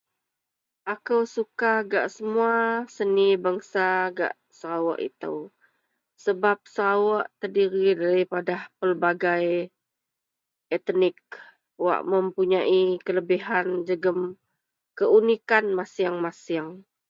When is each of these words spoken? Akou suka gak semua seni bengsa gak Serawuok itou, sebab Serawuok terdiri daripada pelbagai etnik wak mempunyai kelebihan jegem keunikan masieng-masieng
Akou 0.93 1.21
suka 1.35 1.71
gak 1.91 2.05
semua 2.15 2.53
seni 2.95 3.27
bengsa 3.43 3.85
gak 4.17 4.33
Serawuok 4.57 4.97
itou, 5.09 5.39
sebab 6.23 6.57
Serawuok 6.73 7.25
terdiri 7.39 7.89
daripada 8.03 8.55
pelbagai 8.81 9.47
etnik 10.77 11.19
wak 11.83 12.01
mempunyai 12.11 12.85
kelebihan 13.05 13.67
jegem 13.87 14.19
keunikan 14.97 15.65
masieng-masieng 15.79 16.69